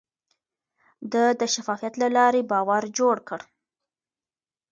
ده 1.11 1.25
د 1.39 1.41
شفافيت 1.53 1.93
له 2.01 2.07
لارې 2.17 2.41
باور 2.51 2.83
جوړ 2.97 3.15
کړ. 3.29 3.41